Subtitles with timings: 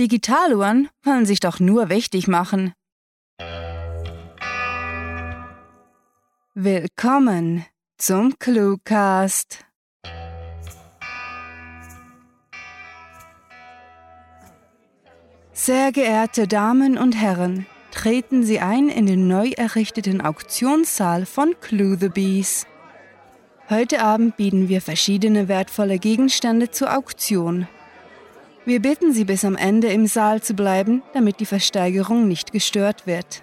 [0.00, 2.72] Digitaluhren wollen sich doch nur wichtig machen.
[6.54, 7.66] Willkommen
[7.98, 9.62] zum Cluecast.
[15.52, 21.98] Sehr geehrte Damen und Herren, treten Sie ein in den neu errichteten Auktionssaal von Clue
[22.00, 22.66] the Bees.
[23.68, 27.68] Heute Abend bieten wir verschiedene wertvolle Gegenstände zur Auktion.
[28.66, 33.06] Wir bitten Sie bis am Ende im Saal zu bleiben, damit die Versteigerung nicht gestört
[33.06, 33.42] wird.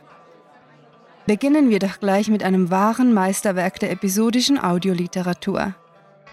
[1.26, 5.74] Beginnen wir doch gleich mit einem wahren Meisterwerk der episodischen Audioliteratur,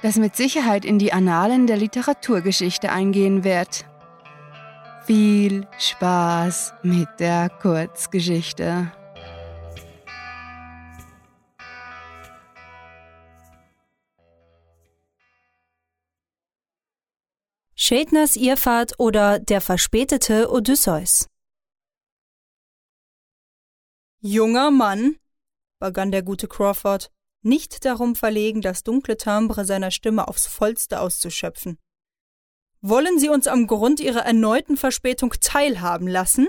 [0.03, 3.87] das mit Sicherheit in die Annalen der Literaturgeschichte eingehen wird.
[5.07, 8.93] Viel Spaß mit der Kurzgeschichte.
[17.87, 21.29] Schädners Irrfahrt oder der verspätete Odysseus.
[24.23, 25.17] Junger Mann,
[25.81, 31.77] begann der gute Crawford, nicht darum verlegen, das dunkle Timbre seiner Stimme aufs vollste auszuschöpfen.
[32.81, 36.49] Wollen Sie uns am Grund Ihrer erneuten Verspätung teilhaben lassen?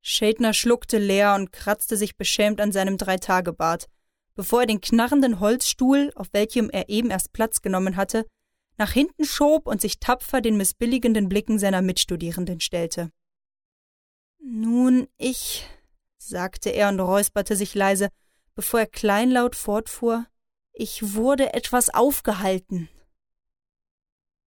[0.00, 3.90] Schädner schluckte leer und kratzte sich beschämt an seinem Dreitagebart,
[4.34, 8.24] bevor er den knarrenden Holzstuhl, auf welchem er eben erst Platz genommen hatte,
[8.78, 13.10] nach hinten schob und sich tapfer den missbilligenden Blicken seiner Mitstudierenden stellte.
[14.40, 15.66] Nun, ich,
[16.16, 18.08] sagte er und räusperte sich leise,
[18.54, 20.26] bevor er kleinlaut fortfuhr,
[20.72, 22.88] ich wurde etwas aufgehalten.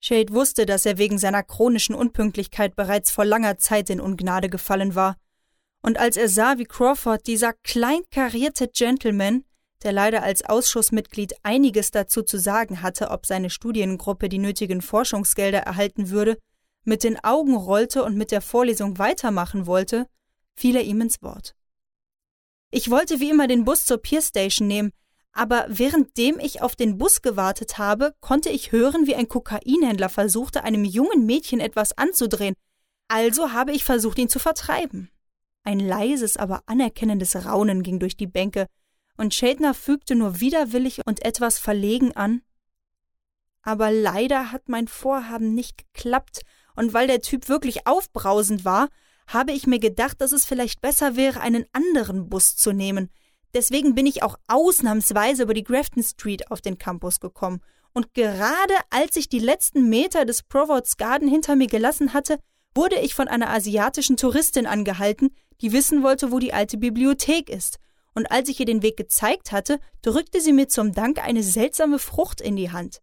[0.01, 4.95] Shade wusste, dass er wegen seiner chronischen Unpünktlichkeit bereits vor langer Zeit in Ungnade gefallen
[4.95, 5.17] war,
[5.83, 9.45] und als er sah, wie Crawford, dieser kleinkarierte Gentleman,
[9.83, 15.61] der leider als Ausschussmitglied einiges dazu zu sagen hatte, ob seine Studiengruppe die nötigen Forschungsgelder
[15.61, 16.39] erhalten würde,
[16.85, 20.07] mit den Augen rollte und mit der Vorlesung weitermachen wollte,
[20.57, 21.55] fiel er ihm ins Wort.
[22.71, 24.93] Ich wollte wie immer den Bus zur Pier Station nehmen,
[25.33, 30.65] aber währenddem ich auf den Bus gewartet habe, konnte ich hören, wie ein Kokainhändler versuchte,
[30.65, 32.55] einem jungen Mädchen etwas anzudrehen.
[33.09, 35.11] Also habe ich versucht, ihn zu vertreiben.
[35.65, 38.67] Ein leises, aber anerkennendes Raunen ging durch die Bänke,
[39.17, 42.43] und Schädner fügte nur widerwillig und etwas verlegen an.
[43.63, 46.43] Aber leider hat mein Vorhaben nicht geklappt,
[46.77, 48.89] und weil der Typ wirklich aufbrausend war,
[49.27, 53.11] habe ich mir gedacht, dass es vielleicht besser wäre, einen anderen Bus zu nehmen.
[53.55, 57.61] Deswegen bin ich auch ausnahmsweise über die Grafton Street auf den Campus gekommen.
[57.93, 62.39] Und gerade als ich die letzten Meter des Provost Garden hinter mir gelassen hatte,
[62.75, 67.80] wurde ich von einer asiatischen Touristin angehalten, die wissen wollte, wo die alte Bibliothek ist
[68.15, 71.99] und als ich ihr den Weg gezeigt hatte, drückte sie mir zum Dank eine seltsame
[71.99, 73.01] Frucht in die Hand.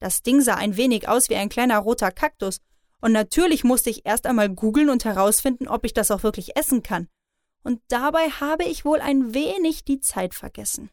[0.00, 2.60] Das Ding sah ein wenig aus wie ein kleiner roter Kaktus,
[3.02, 6.84] und natürlich musste ich erst einmal googeln und herausfinden, ob ich das auch wirklich essen
[6.84, 7.08] kann.
[7.64, 10.88] Und dabei habe ich wohl ein wenig die Zeit vergessen.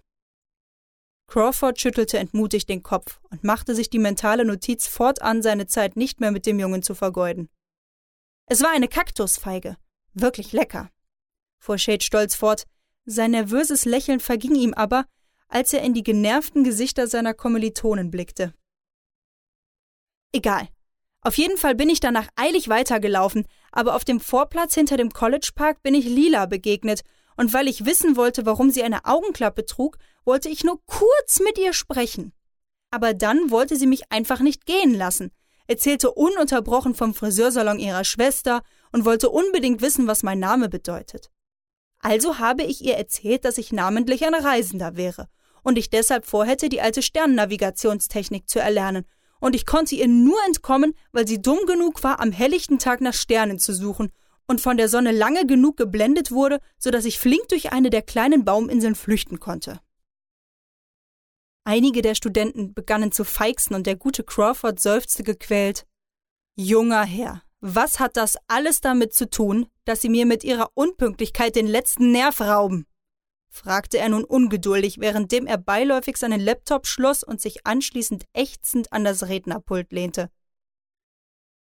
[1.28, 6.20] Crawford schüttelte entmutigt den Kopf und machte sich die mentale Notiz fortan, seine Zeit nicht
[6.20, 7.50] mehr mit dem Jungen zu vergeuden.
[8.48, 9.78] Es war eine Kaktusfeige.
[10.16, 10.90] Wirklich lecker.
[11.60, 12.66] Fuhr Shade stolz fort,
[13.10, 15.06] sein nervöses Lächeln verging ihm aber,
[15.48, 18.54] als er in die genervten Gesichter seiner Kommilitonen blickte.
[20.32, 20.68] Egal.
[21.22, 25.50] Auf jeden Fall bin ich danach eilig weitergelaufen, aber auf dem Vorplatz hinter dem College
[25.56, 27.02] Park bin ich Lila begegnet,
[27.36, 31.58] und weil ich wissen wollte, warum sie eine Augenklappe trug, wollte ich nur kurz mit
[31.58, 32.34] ihr sprechen.
[32.92, 35.32] Aber dann wollte sie mich einfach nicht gehen lassen,
[35.66, 38.62] erzählte ununterbrochen vom Friseursalon ihrer Schwester
[38.92, 41.32] und wollte unbedingt wissen, was mein Name bedeutet.
[42.00, 45.28] Also habe ich ihr erzählt, dass ich namentlich ein Reisender wäre
[45.64, 49.06] und ich deshalb vorhätte, die alte Sternennavigationstechnik zu erlernen,
[49.42, 53.14] und ich konnte ihr nur entkommen, weil sie dumm genug war, am helllichten Tag nach
[53.14, 54.12] Sternen zu suchen
[54.48, 58.02] und von der Sonne lange genug geblendet wurde, so dass ich flink durch eine der
[58.02, 59.80] kleinen Bauminseln flüchten konnte.
[61.64, 65.86] Einige der Studenten begannen zu feixen und der gute Crawford seufzte gequält.
[66.56, 71.56] Junger Herr, was hat das alles damit zu tun, dass Sie mir mit Ihrer Unpünktlichkeit
[71.56, 72.86] den letzten Nerv rauben?
[73.50, 79.04] fragte er nun ungeduldig, währenddem er beiläufig seinen Laptop schloss und sich anschließend ächzend an
[79.04, 80.30] das Rednerpult lehnte.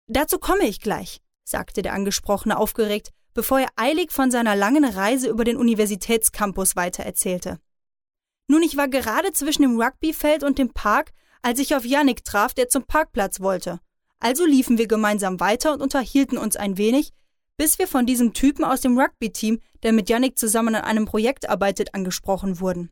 [0.08, 5.30] Dazu komme ich gleich, sagte der Angesprochene aufgeregt, bevor er eilig von seiner langen Reise
[5.30, 7.60] über den Universitätscampus weitererzählte.
[8.48, 11.12] Nun, ich war gerade zwischen dem Rugbyfeld und dem Park,
[11.42, 13.80] als ich auf Yannick traf, der zum Parkplatz wollte.
[14.22, 17.12] Also liefen wir gemeinsam weiter und unterhielten uns ein wenig,
[17.58, 21.50] bis wir von diesem Typen aus dem Rugby-Team, der mit Yannick zusammen an einem Projekt
[21.50, 22.92] arbeitet, angesprochen wurden.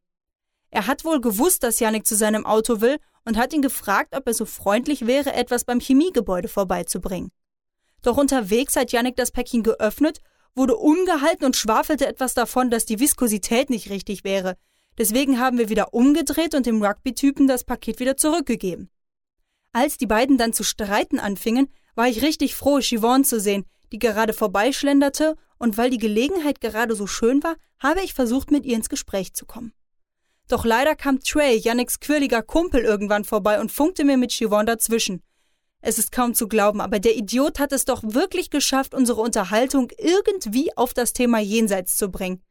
[0.72, 4.26] Er hat wohl gewusst, dass Yannick zu seinem Auto will und hat ihn gefragt, ob
[4.28, 7.32] er so freundlich wäre, etwas beim Chemiegebäude vorbeizubringen.
[8.02, 10.22] Doch unterwegs hat Yannick das Päckchen geöffnet,
[10.56, 14.58] wurde ungehalten und schwafelte etwas davon, dass die Viskosität nicht richtig wäre.
[14.98, 18.90] Deswegen haben wir wieder umgedreht und dem Rugby-Typen das Paket wieder zurückgegeben.
[19.72, 24.00] Als die beiden dann zu streiten anfingen, war ich richtig froh, Chivonne zu sehen, die
[24.00, 28.76] gerade vorbeischlenderte, und weil die Gelegenheit gerade so schön war, habe ich versucht, mit ihr
[28.76, 29.74] ins Gespräch zu kommen.
[30.48, 35.22] Doch leider kam Trey, Yannicks quirliger Kumpel, irgendwann vorbei und funkte mir mit Chivonne dazwischen.
[35.82, 39.92] Es ist kaum zu glauben, aber der Idiot hat es doch wirklich geschafft, unsere Unterhaltung
[39.98, 42.42] irgendwie auf das Thema Jenseits zu bringen.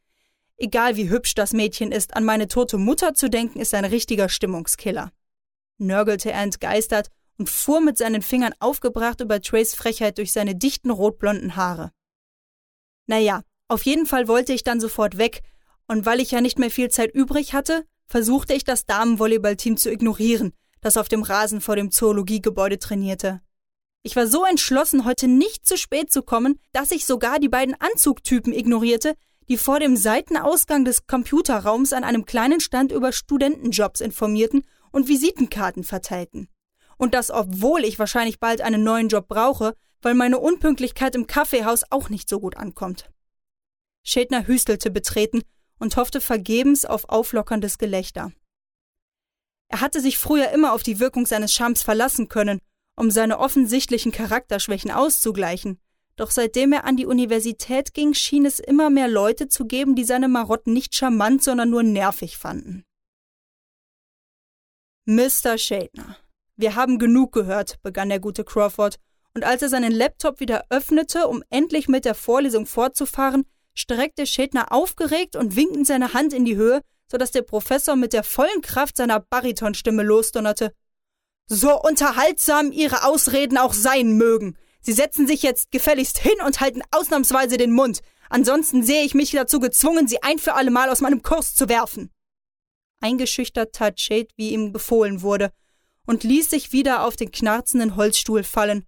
[0.57, 4.29] Egal wie hübsch das Mädchen ist, an meine tote Mutter zu denken, ist ein richtiger
[4.29, 5.13] Stimmungskiller.
[5.79, 7.09] Nörgelte er entgeistert
[7.39, 11.93] und fuhr mit seinen Fingern aufgebracht über Trays Frechheit durch seine dichten rotblonden Haare.
[13.07, 15.43] Naja, auf jeden Fall wollte ich dann sofort weg,
[15.87, 19.91] und weil ich ja nicht mehr viel Zeit übrig hatte, versuchte ich das Damenvolleyballteam zu
[19.91, 23.41] ignorieren, das auf dem Rasen vor dem Zoologiegebäude trainierte.
[24.03, 27.75] Ich war so entschlossen, heute nicht zu spät zu kommen, dass ich sogar die beiden
[27.79, 29.15] Anzugtypen ignorierte,
[29.49, 35.85] die vor dem Seitenausgang des Computerraums an einem kleinen Stand über Studentenjobs informierten und Visitenkarten
[35.85, 36.49] verteilten.
[36.97, 41.85] Und das, obwohl ich wahrscheinlich bald einen neuen Job brauche, weil meine Unpünktlichkeit im Kaffeehaus
[41.91, 43.11] auch nicht so gut ankommt.
[44.03, 45.43] Schädner hüstelte betreten
[45.79, 48.33] und hoffte vergebens auf auflockerndes Gelächter.
[49.69, 52.61] Er hatte sich früher immer auf die Wirkung seines Charmes verlassen können,
[52.97, 55.79] um seine offensichtlichen Charakterschwächen auszugleichen,
[56.17, 60.05] doch seitdem er an die Universität ging, schien es immer mehr Leute zu geben, die
[60.05, 62.85] seine Marotten nicht charmant, sondern nur nervig fanden.
[65.11, 65.57] Mr.
[65.57, 66.19] Shadner,
[66.57, 68.97] wir haben genug gehört, begann der gute Crawford,
[69.33, 74.71] und als er seinen Laptop wieder öffnete, um endlich mit der Vorlesung fortzufahren, streckte Schädner
[74.71, 78.99] aufgeregt und winkend seine Hand in die Höhe, sodass der Professor mit der vollen Kraft
[78.99, 80.75] seiner Baritonstimme losdonnerte.
[81.47, 84.59] So unterhaltsam Ihre Ausreden auch sein mögen.
[84.83, 88.01] Sie setzen sich jetzt gefälligst hin und halten ausnahmsweise den Mund.
[88.29, 91.71] Ansonsten sehe ich mich dazu gezwungen, Sie ein für alle Mal aus meinem Kurs zu
[91.71, 92.11] werfen.
[93.01, 95.53] Eingeschüchtert tat Shade, wie ihm befohlen wurde,
[96.07, 98.85] und ließ sich wieder auf den knarzenden Holzstuhl fallen.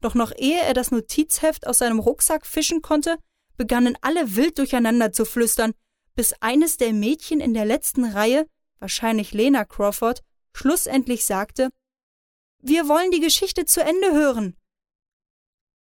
[0.00, 3.18] Doch noch ehe er das Notizheft aus seinem Rucksack fischen konnte,
[3.56, 5.72] begannen alle wild durcheinander zu flüstern,
[6.14, 8.46] bis eines der Mädchen in der letzten Reihe,
[8.80, 10.22] wahrscheinlich Lena Crawford,
[10.54, 11.70] schlussendlich sagte
[12.60, 14.56] Wir wollen die Geschichte zu Ende hören.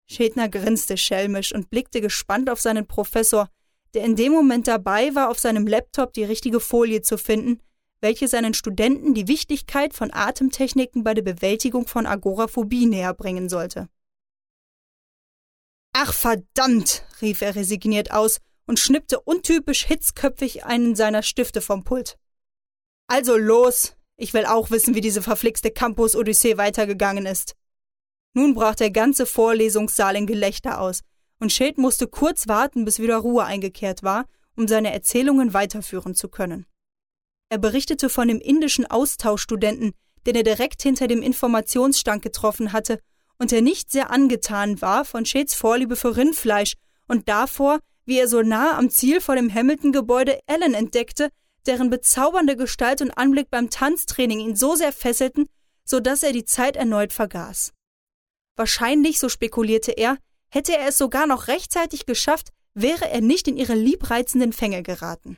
[0.06, 3.48] Schädner grinste schelmisch und blickte gespannt auf seinen Professor,
[3.94, 7.60] der in dem Moment dabei war, auf seinem Laptop die richtige Folie zu finden,
[8.00, 13.88] welche seinen Studenten die Wichtigkeit von Atemtechniken bei der Bewältigung von Agoraphobie näherbringen sollte.
[15.92, 22.16] Ach verdammt, rief er resigniert aus und schnippte untypisch hitzköpfig einen seiner Stifte vom Pult.
[23.08, 27.56] Also los, ich will auch wissen, wie diese verflixte Campus-Odyssee weitergegangen ist.
[28.32, 31.00] Nun brach der ganze Vorlesungssaal in Gelächter aus,
[31.40, 34.26] und Schild musste kurz warten, bis wieder Ruhe eingekehrt war,
[34.56, 36.66] um seine Erzählungen weiterführen zu können.
[37.50, 39.92] Er berichtete von dem indischen Austauschstudenten,
[40.24, 43.00] den er direkt hinter dem Informationsstand getroffen hatte
[43.38, 46.74] und der nicht sehr angetan war von Shades Vorliebe für Rindfleisch
[47.08, 51.30] und davor, wie er so nah am Ziel vor dem Hamilton-Gebäude Ellen entdeckte,
[51.66, 55.46] deren bezaubernde Gestalt und Anblick beim Tanztraining ihn so sehr fesselten,
[55.84, 57.72] so dass er die Zeit erneut vergaß.
[58.56, 60.18] Wahrscheinlich, so spekulierte er,
[60.50, 65.36] hätte er es sogar noch rechtzeitig geschafft, wäre er nicht in ihre liebreizenden Fänge geraten.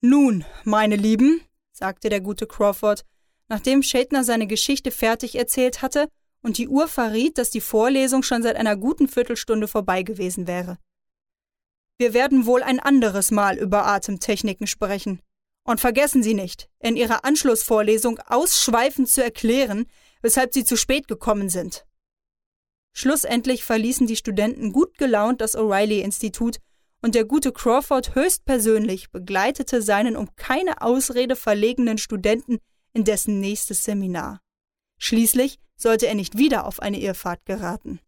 [0.00, 1.40] Nun, meine Lieben,
[1.72, 3.04] sagte der gute Crawford,
[3.48, 6.08] nachdem Schädner seine Geschichte fertig erzählt hatte
[6.42, 10.78] und die Uhr verriet, dass die Vorlesung schon seit einer guten Viertelstunde vorbei gewesen wäre.
[11.98, 15.20] Wir werden wohl ein anderes Mal über Atemtechniken sprechen.
[15.64, 19.86] Und vergessen Sie nicht, in Ihrer Anschlussvorlesung ausschweifend zu erklären,
[20.22, 21.84] weshalb Sie zu spät gekommen sind.
[22.94, 26.58] Schlussendlich verließen die Studenten gut gelaunt das O'Reilly-Institut
[27.02, 32.58] und der gute Crawford höchstpersönlich begleitete seinen um keine Ausrede verlegenen Studenten
[32.92, 34.40] in dessen nächstes Seminar.
[34.98, 38.00] Schließlich sollte er nicht wieder auf eine Irrfahrt geraten.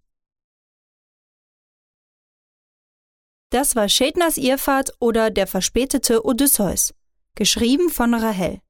[3.51, 6.95] Das war Schädners Irrfahrt oder Der verspätete Odysseus,
[7.35, 8.61] geschrieben von Rahel.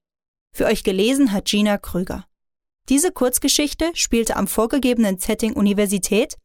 [0.53, 2.27] Für euch gelesen hat Gina Krüger.
[2.89, 6.37] Diese Kurzgeschichte spielte am vorgegebenen Setting Universität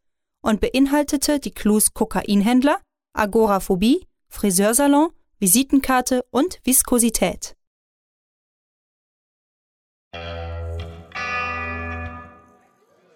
[0.42, 2.80] und beinhaltete die Clues Kokainhändler,
[3.16, 7.56] Agoraphobie, Friseursalon, Visitenkarte und Viskosität.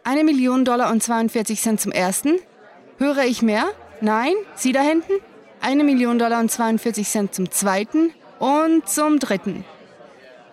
[0.06, 2.40] Eine Million Dollar und 42 Cent zum ersten.
[2.98, 3.66] Höre ich mehr?
[4.02, 4.34] Nein?
[4.56, 5.14] Sie da hinten?
[5.62, 9.66] Eine Million Dollar und 42 Cent zum zweiten und zum dritten.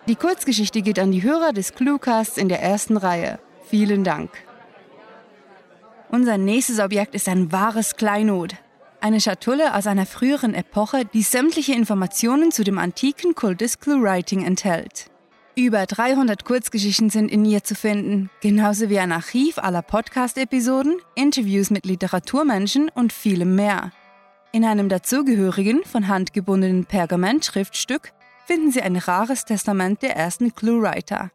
[0.07, 3.39] Die Kurzgeschichte geht an die Hörer des Cluecasts in der ersten Reihe.
[3.69, 4.29] Vielen Dank.
[6.09, 8.55] Unser nächstes Objekt ist ein wahres Kleinod.
[8.99, 14.43] Eine Schatulle aus einer früheren Epoche, die sämtliche Informationen zu dem antiken Kult des Clue-Writing
[14.43, 15.11] enthält.
[15.55, 21.69] Über 300 Kurzgeschichten sind in ihr zu finden, genauso wie ein Archiv aller Podcast-Episoden, Interviews
[21.69, 23.91] mit Literaturmenschen und vielem mehr.
[24.51, 28.13] In einem dazugehörigen, von Hand gebundenen Pergamentschriftstück
[28.45, 31.31] finden Sie ein rares Testament der ersten Clue-Writer.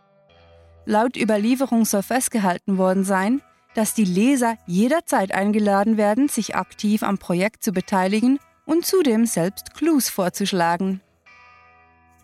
[0.85, 3.41] Laut Überlieferung soll festgehalten worden sein,
[3.75, 9.75] dass die Leser jederzeit eingeladen werden, sich aktiv am Projekt zu beteiligen und zudem selbst
[9.75, 11.01] Clues vorzuschlagen.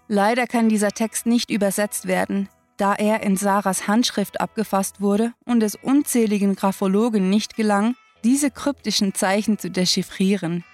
[0.09, 5.63] Leider kann dieser Text nicht übersetzt werden, da er in Sarahs Handschrift abgefasst wurde und
[5.63, 10.65] es unzähligen Graphologen nicht gelang, diese kryptischen Zeichen zu dechiffrieren.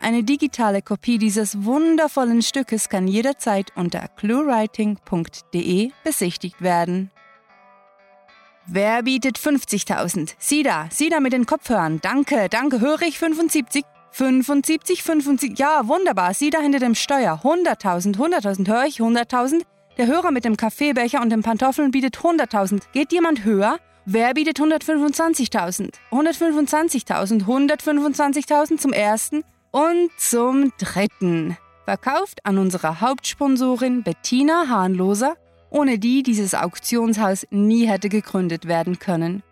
[0.00, 7.10] Eine digitale Kopie dieses wundervollen Stückes kann jederzeit unter cluewriting.de besichtigt werden.
[8.66, 10.34] Wer bietet 50.000?
[10.38, 12.00] Sie da, Sie da mit den Kopfhörern.
[12.00, 13.84] Danke, danke, höre ich 75?
[14.12, 16.34] 75, 75, ja, wunderbar.
[16.34, 17.40] Sie da hinter dem Steuer.
[17.42, 19.62] 100.000, 100.000, höre ich 100.000?
[19.98, 22.82] Der Hörer mit dem Kaffeebecher und den Pantoffeln bietet 100.000.
[22.92, 23.78] Geht jemand höher?
[24.04, 25.92] Wer bietet 125.000?
[26.10, 31.56] 125.000, 125.000 zum ersten und zum dritten.
[31.84, 35.36] Verkauft an unsere Hauptsponsorin Bettina Hahnloser
[35.70, 39.42] ohne die dieses Auktionshaus nie hätte gegründet werden können.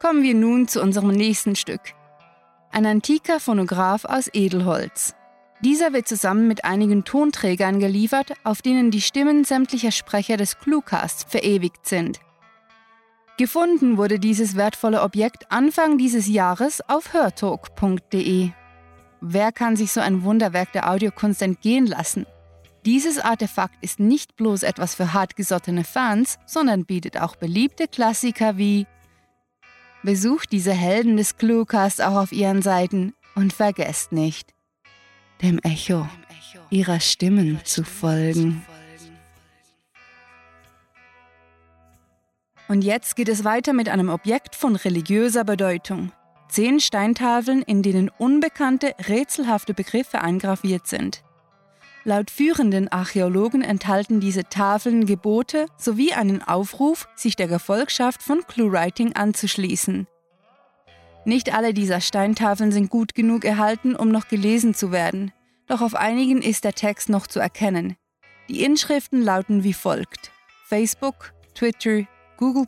[0.00, 1.80] Kommen wir nun zu unserem nächsten Stück.
[2.70, 5.14] Ein antiker Phonograph aus Edelholz.
[5.60, 11.24] Dieser wird zusammen mit einigen Tonträgern geliefert, auf denen die Stimmen sämtlicher Sprecher des Cluecasts
[11.24, 12.20] verewigt sind.
[13.38, 18.50] Gefunden wurde dieses wertvolle Objekt Anfang dieses Jahres auf hörtalk.de.
[19.20, 22.26] Wer kann sich so ein Wunderwerk der Audiokunst entgehen lassen?
[22.88, 28.86] Dieses Artefakt ist nicht bloß etwas für hartgesottene Fans, sondern bietet auch beliebte Klassiker wie
[30.02, 34.54] Besucht diese Helden des Cluecast auch auf ihren Seiten und vergesst nicht,
[35.42, 36.08] dem Echo
[36.70, 38.64] ihrer Stimmen zu folgen.
[42.68, 46.10] Und jetzt geht es weiter mit einem Objekt von religiöser Bedeutung.
[46.48, 51.22] Zehn Steintafeln, in denen unbekannte, rätselhafte Begriffe eingraviert sind.
[52.04, 59.14] Laut führenden Archäologen enthalten diese Tafeln Gebote sowie einen Aufruf, sich der Gefolgschaft von ClueWriting
[59.14, 60.06] anzuschließen.
[61.24, 65.32] Nicht alle dieser Steintafeln sind gut genug erhalten, um noch gelesen zu werden,
[65.66, 67.96] doch auf einigen ist der Text noch zu erkennen.
[68.48, 70.30] Die Inschriften lauten wie folgt:
[70.64, 72.06] Facebook, Twitter,
[72.38, 72.66] Google,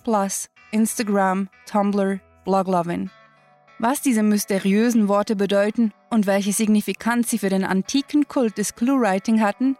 [0.72, 3.10] Instagram, Tumblr, Bloglovin.
[3.82, 9.40] Was diese mysteriösen Worte bedeuten und welche Signifikanz sie für den antiken Kult des Clue-Writing
[9.40, 9.78] hatten,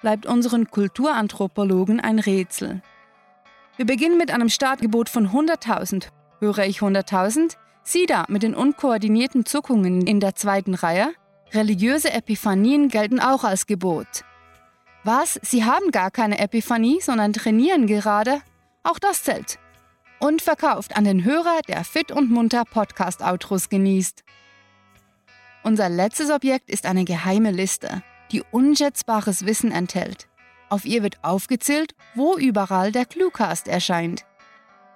[0.00, 2.82] bleibt unseren Kulturanthropologen ein Rätsel.
[3.76, 6.06] Wir beginnen mit einem Startgebot von 100.000.
[6.38, 7.56] Höre ich 100.000?
[7.82, 11.08] Sie da mit den unkoordinierten Zuckungen in der zweiten Reihe?
[11.52, 14.24] Religiöse Epiphanien gelten auch als Gebot.
[15.02, 15.40] Was?
[15.42, 18.40] Sie haben gar keine Epiphanie, sondern trainieren gerade?
[18.84, 19.58] Auch das zählt
[20.22, 24.22] und verkauft an den Hörer, der fit und munter Podcast-Outros genießt.
[25.64, 30.28] Unser letztes Objekt ist eine geheime Liste, die unschätzbares Wissen enthält.
[30.68, 34.24] Auf ihr wird aufgezählt, wo überall der Cluecast erscheint.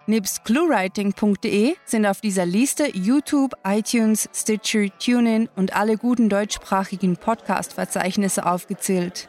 [0.06, 8.46] Nebst cluewriting.de sind auf dieser Liste YouTube, iTunes, Stitcher, TuneIn und alle guten deutschsprachigen Podcast-Verzeichnisse
[8.46, 9.28] aufgezählt.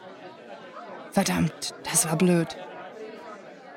[1.10, 2.56] Verdammt, das war blöd.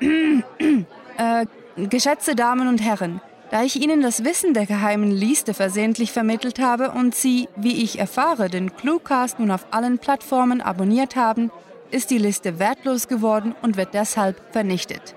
[1.18, 6.58] äh, Geschätzte Damen und Herren, da ich Ihnen das Wissen der geheimen Liste versehentlich vermittelt
[6.58, 11.50] habe und Sie, wie ich erfahre, den Cluecast nun auf allen Plattformen abonniert haben,
[11.90, 15.14] ist die Liste wertlos geworden und wird deshalb vernichtet.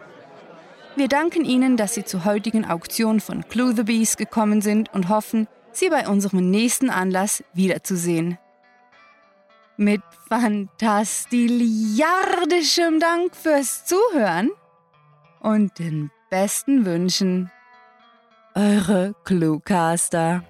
[0.95, 5.09] Wir danken Ihnen, dass Sie zur heutigen Auktion von Clue the Bees gekommen sind und
[5.09, 8.37] hoffen, Sie bei unserem nächsten Anlass wiederzusehen.
[9.75, 14.51] Mit fantastiliardischem Dank fürs Zuhören
[15.41, 17.51] und den besten Wünschen.
[18.55, 20.43] Eure Cluecaster.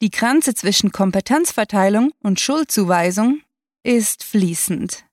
[0.00, 3.40] Die Grenze zwischen Kompetenzverteilung und Schuldzuweisung
[3.82, 5.07] ist fließend.